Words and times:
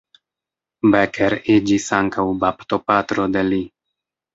Becker 0.95 1.37
iĝis 1.57 1.87
ankaŭ 2.01 2.29
baptopatro 2.47 3.33
de 3.39 3.51
li. 3.55 3.67